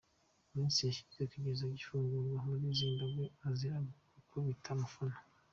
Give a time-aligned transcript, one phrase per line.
[0.43, 3.77] Mu minsi yashize yigeze gufungirwa muri Zimbabwe azira
[4.13, 5.17] gukubita umufana.